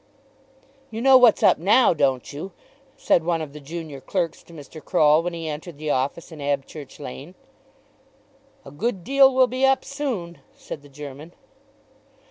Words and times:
"You 0.89 0.99
know 0.99 1.15
what's 1.15 1.43
up 1.43 1.59
now; 1.59 1.93
don't 1.93 2.33
you?" 2.33 2.53
said 2.97 3.23
one 3.23 3.39
of 3.39 3.53
the 3.53 3.59
junior 3.59 4.01
clerks 4.01 4.41
to 4.41 4.51
Mr. 4.51 4.83
Croll 4.83 5.21
when 5.21 5.33
he 5.33 5.47
entered 5.47 5.77
the 5.77 5.91
office 5.91 6.31
in 6.31 6.41
Abchurch 6.41 6.99
Lane. 6.99 7.35
"A 8.65 8.71
good 8.71 9.03
deal 9.03 9.31
will 9.31 9.45
be 9.45 9.63
up 9.63 9.85
soon," 9.85 10.39
said 10.55 10.81
the 10.81 10.89
German. 10.89 11.33